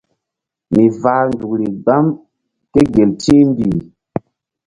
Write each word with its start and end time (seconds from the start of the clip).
Mi 0.73 0.85
vah 1.01 1.23
nzukri 1.31 1.67
gbam 1.83 2.05
ké 2.71 2.81
gel 2.93 3.11
ti̧hmbih. 3.21 3.77